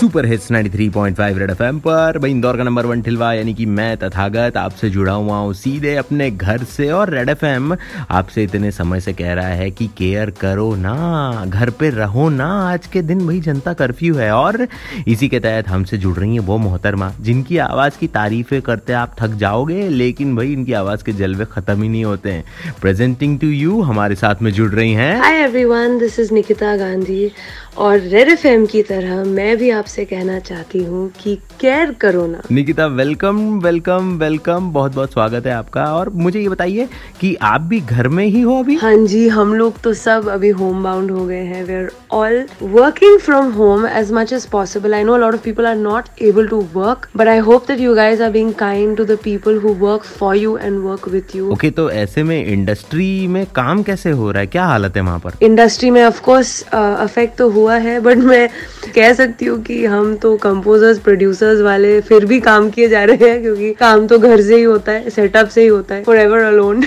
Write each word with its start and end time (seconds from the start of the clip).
Super 0.00 0.26
hits 0.26 0.50
93.5 0.50 1.38
red 1.38 1.50
FM 1.50 1.78
पर। 1.78 2.18
भाई, 2.18 2.30
इंदौर 2.30 2.56
का 2.56 2.62
नंबर 2.62 2.86
वन 2.86 3.02
ठिलवा, 3.02 3.32
यानी 3.32 3.54
कि 3.54 3.66
मैं 3.66 3.96
तथागत, 3.96 4.56
आपसे 4.56 4.90
जुड़ा 4.90 5.12
हुआ 5.12 5.36
हूँ 5.36 5.52
सीधे 5.54 5.94
अपने 5.96 6.30
घर 6.30 6.64
से। 6.64 6.90
और 6.90 7.10
रेड 7.10 7.28
एफएम 7.28 7.76
आपसे 8.10 8.44
इतने 8.44 8.70
समय 8.70 9.00
से 9.00 9.12
कह 9.12 9.32
रहा 9.32 9.48
है 9.48 9.70
कि 9.70 9.86
केयर 9.86 10.30
करो 10.30 10.74
ना, 10.74 11.44
घर 11.46 11.70
पे 11.70 11.90
रहो 11.90 12.28
ना। 12.28 12.46
आज 12.72 12.86
के 12.86 13.02
दिन 13.02 13.26
भाई, 13.26 13.40
जनता 13.40 13.72
कर्फ्यू 13.72 14.14
है 14.14 14.32
और 14.32 14.66
इसी 15.08 15.28
के 15.28 15.40
तहत 15.40 15.68
हमसे 15.68 15.98
जुड़ 15.98 16.16
रही 16.16 16.34
है 16.34 16.40
वो 16.40 16.58
मोहतरमा, 16.58 17.12
जिनकी 17.20 17.58
आवाज़ 17.58 17.98
की 18.00 18.06
तारीफें 18.06 18.62
करते 18.62 18.92
आप 18.92 19.14
थक 19.20 19.34
जाओगे, 19.34 19.88
लेकिन 19.88 20.36
भाई, 20.36 20.52
इनकी 20.52 20.72
आवाज़ 20.72 21.04
के 21.04 21.12
जलवे 21.12 21.44
ख़त्म 21.44 21.82
ही 21.82 21.88
नहीं 21.88 22.04
होते 22.04 22.30
हैं। 22.30 22.44
प्रेजेंटिंग 22.80 23.38
टू 23.40 23.46
यू 23.46 23.80
हमारे 23.82 24.14
साथ 24.14 24.42
में 24.42 24.52
जुड़ 24.52 24.70
रही 24.70 24.92
हैं। 24.92 25.20
Hi 25.20 25.36
everyone 25.36 25.98
this 25.98 26.18
is 26.18 26.34
Nikita 26.34 26.76
Gandhi 26.76 27.30
और 27.78 27.98
रेड 27.98 28.28
एफएम 28.28 28.66
की 28.66 28.82
तरह 28.82 29.24
मैं 29.24 29.56
भी 29.56 29.70
आपसे 29.90 30.04
कहना 30.04 30.38
चाहती 30.38 30.82
हूँ 30.84 31.08
कि 31.12 31.34
केयर 31.60 31.90
करो 32.00 32.26
ना। 32.26 32.40
निकिता 32.50 32.84
वेलकम 32.88 33.38
वेलकम 33.60 34.12
वेलकम 34.18 34.70
बहुत 34.72 34.94
बहुत 34.94 35.12
स्वागत 35.12 35.46
है 35.46 35.52
आपका। 35.52 35.84
और 35.94 36.08
मुझे 36.16 36.40
ये 36.40 36.48
बताइए 36.48 36.88
कि 37.20 37.34
आप 37.42 37.60
भी 37.70 37.80
घर 37.80 38.08
में 38.08 38.24
ही 38.24 38.40
हो 38.40 38.58
अभी? 38.58 38.76
हाँ 38.76 38.94
जी 39.06 39.26
हम 39.28 39.54
लोग 39.54 39.80
तो 39.82 39.92
सब 39.94 40.28
अभी 40.28 40.50
होम 40.60 40.82
बाउंड 40.82 41.10
हो 41.10 41.24
गए 41.26 41.40
हैं। 41.44 41.64
We 41.64 41.74
are 41.74 41.90
all 42.10 42.44
working 42.62 43.18
from 43.20 43.50
home 43.52 43.86
as 43.86 44.12
much 44.12 44.32
as 44.32 44.46
possible 44.52 44.94
I 44.94 45.04
know 45.04 45.16
lot 45.16 45.34
of 45.34 45.42
people 45.44 45.66
are 45.66 45.76
not 45.76 46.22
able 46.22 46.46
to 46.48 46.60
work 46.74 47.08
but 47.16 47.28
I 47.28 47.38
hope 47.48 47.66
that 47.68 47.80
you 47.80 47.94
guys 47.94 48.22
are 48.22 48.30
being 48.30 48.52
kind 48.62 48.96
to 48.96 49.04
the 49.04 49.18
people 49.24 49.58
who 49.64 49.74
work 49.80 50.04
for 50.18 50.36
you 50.36 50.56
and 50.58 50.78
work 50.84 51.08
with 51.08 51.36
you 51.36 51.50
okay 51.52 51.70
तो 51.80 51.90
ऐसे 52.04 52.22
में 52.22 52.44
industry 52.44 53.26
में 53.26 53.44
काम 53.54 53.82
कैसे 53.82 54.10
हो 54.12 54.30
रहा 54.30 54.40
है? 54.40 54.46
क्या 54.46 54.64
हालत 54.66 54.96
है 54.96 55.02
वहाँ 55.02 55.18
पर? 55.18 55.44
इंडस्ट्री 55.44 55.90
में 55.90 56.02
ऑफकोर्स 56.04 56.62
अफेक्ट 56.72 57.36
तो 57.38 57.50
हुआ 57.50 57.76
है 57.88 57.98
बट 58.00 58.16
मैं 58.30 58.48
कह 58.94 59.12
सकती 59.14 59.46
हूँ 59.46 59.60
कि 59.62 59.79
हम 59.84 60.14
तो 60.16 60.34
कंपोजर्स 60.36 60.98
प्रोड्यूसर्स 60.98 61.60
वाले 61.60 62.00
फिर 62.00 62.24
भी 62.26 62.40
काम 62.40 62.68
किए 62.70 62.88
जा 62.88 63.04
रहे 63.04 63.28
हैं 63.28 63.40
क्योंकि 63.42 63.72
काम 63.74 64.06
तो 64.06 64.18
घर 64.18 64.40
से 64.42 64.56
ही 64.56 64.62
होता 64.62 64.92
है 64.92 65.10
सेटअप 65.10 65.48
से 65.48 65.62
ही 65.62 65.66
होता 65.66 65.94
है 65.94 66.02
forever 66.16 66.40
alone 66.42 66.84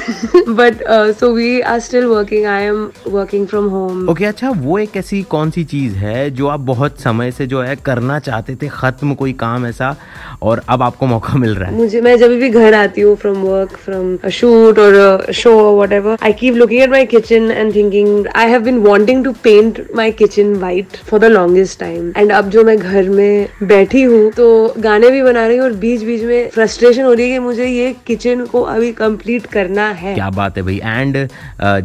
but 0.50 0.84
so 1.20 1.32
we 1.34 1.60
are 1.62 1.80
still 1.80 2.06
working 2.06 2.46
I 2.46 2.64
am 2.64 2.88
working 3.08 3.48
from 3.48 3.66
home 3.70 4.08
okay 4.10 4.26
अच्छा 4.26 4.50
वो 4.58 4.78
एक 4.80 4.98
ऐसी 4.98 5.22
कौन 5.30 5.52
सी 5.52 5.64
चीज़ 5.74 5.96
है 5.96 6.30
जो 6.32 6.48
आप 6.48 6.60
बहुत 6.72 7.00
समय 7.00 7.32
से 7.32 7.48
जो 7.48 7.62
है 7.62 7.76
करना 7.86 8.20
चाहते 8.20 8.56
थे 8.56 8.68
खत्म 8.72 9.14
कोई 9.14 9.34
काम 9.40 9.66
ऐसा 9.66 9.96
और 10.42 10.62
अब 10.70 10.82
आपको 10.82 11.06
मौका 11.06 11.38
मिल 11.38 11.56
रहा 11.56 11.70
है? 11.70 11.76
मुझे 11.78 12.02
मैं 12.02 12.18
जब 12.18 12.38
भी 12.40 12.50
घर 12.50 12.74
आती 12.74 13.02
हूँ 13.02 13.16
फ्रॉम 13.16 13.42
वर्क 13.44 13.78
फ्रॉम 13.86 14.30
शूट 14.32 14.80
और 14.80 15.32
so 15.34 15.54
whatever 15.94 16.18
I 16.24 16.34
keep 16.34 16.56
looking 16.56 16.82
at 16.82 16.90
my 16.90 17.06
kitchen 17.06 17.52
and 17.52 17.74
thinking 17.76 18.28
I 18.36 18.50
have 18.50 18.62
been 18.62 18.78
wanting 18.84 19.24
to 19.26 19.32
paint 19.44 19.82
my 19.96 20.12
kitchen 20.12 20.54
white 20.60 20.98
for 21.10 21.20
the 21.20 21.32
longest 21.32 21.80
time 21.80 22.12
and 22.18 22.32
अब 22.32 22.50
जो 22.50 22.64
मैं 22.64 22.78
घर 22.84 23.10
में 23.10 23.68
बैठी 23.68 24.02
हूँ 24.04 24.32
तो 24.32 24.48
गाने 24.80 25.10
भी 25.12 25.22
बना 25.24 25.46
रही 25.48 25.58
हूँ 25.58 25.66
और 25.66 25.74
बीच 25.78 26.04
बीच 26.04 26.24
में 26.24 26.50
फ्रस्ट्रेशन 26.50 27.04
हो 27.04 27.14
रही 27.14 27.26
है 27.26 27.34
कि 27.34 27.40
मुझे 27.40 27.66
ये 27.66 27.94
किचन 28.08 28.46
को 28.46 28.62
अभी 28.70 28.92
कंप्लीट 28.94 29.46
करना 29.52 29.88
है 30.02 30.14
क्या 30.16 30.30
बात 30.32 30.58
है 30.58 30.64
भाई 30.64 30.80
एंड 30.84 31.18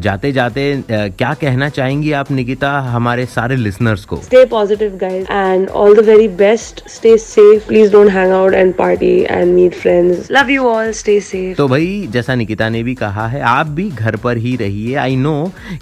जाते 0.00 0.32
जाते 0.32 0.64
क्या 0.90 1.32
कहना 1.40 1.68
चाहेंगी 1.70 2.12
आप 2.12 2.30
निकिता 2.32 2.70
हमारे 2.88 3.26
सारे 3.28 3.56
लिसनर्स 3.58 4.04
को 4.04 4.20
Stay 4.22 4.44
positive, 4.46 4.98
guys, 4.98 5.26
and 5.30 5.70
all 5.72 5.94
the 5.94 6.02
very 6.02 6.28
best. 6.40 6.82
Stay 6.88 7.16
safe. 7.18 7.66
Please 7.66 7.90
don't 7.90 8.08
hang 8.10 8.32
out 8.32 8.54
and 8.54 8.76
party 8.76 9.12
and 9.28 9.54
meet 9.54 9.74
friends. 9.76 10.30
Love 10.30 10.50
you 10.50 10.66
all. 10.66 10.92
Stay 10.94 11.18
safe. 11.22 11.56
तो 11.56 11.68
भाई 11.68 12.08
जैसा 12.12 12.34
निकिता 12.34 12.68
ने 12.68 12.82
भी 12.82 12.94
कहा 12.96 13.26
है 13.28 13.40
आप 13.48 13.66
भी 13.78 13.88
घर 13.90 14.16
पर 14.18 14.36
ही 14.38 14.54
रहिए 14.56 14.94
आई 14.98 15.16
नो 15.18 15.36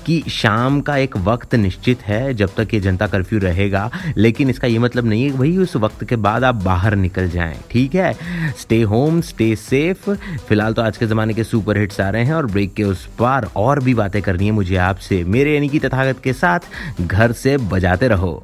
कि 0.06 0.22
शाम 0.30 0.80
का 0.80 0.96
एक 0.98 1.16
वक्त 1.26 1.54
निश्चित 1.56 2.02
है 2.02 2.34
जब 2.34 2.54
तक 2.56 2.74
ये 2.74 2.80
जनता 2.80 3.06
कर्फ्यू 3.06 3.38
रहेगा 3.38 3.90
लेकिन 4.16 4.50
इसका 4.50 4.68
ये 4.68 4.78
मतलब 4.78 4.95
नहीं 5.04 5.22
है 5.24 5.36
भाई 5.38 5.56
उस 5.56 5.76
वक्त 5.76 6.04
के 6.04 6.16
बाद 6.16 6.44
आप 6.44 6.54
बाहर 6.54 6.94
निकल 6.96 7.28
जाएँ, 7.30 7.56
ठीक 7.70 7.94
है? 7.94 8.12
स्टे 8.60 8.80
होम 8.82 9.20
स्टे 9.20 9.54
सेफ़ 9.56 10.10
फ़िलहाल 10.10 10.72
तो 10.72 10.82
आज 10.82 10.96
के 10.96 11.06
ज़माने 11.06 11.34
के 11.34 11.44
सुपर 11.44 11.78
हिट्स 11.78 12.00
आ 12.00 12.08
रहे 12.10 12.24
हैं 12.24 12.34
और 12.34 12.46
ब्रेक 12.46 12.74
के 12.74 12.84
उस 12.84 13.06
पार 13.18 13.48
और 13.56 13.82
भी 13.84 13.94
बातें 13.94 14.20
करनी 14.22 14.46
है 14.46 14.52
मुझे 14.52 14.76
आपसे। 14.76 15.22
मेरे 15.24 15.54
यानी 15.54 15.68
कि 15.68 15.78
तथागत 15.78 16.20
के 16.24 16.32
साथ 16.32 16.60
घर 17.00 17.32
से 17.32 17.56
बजाते 17.56 18.08
रहो। 18.08 18.42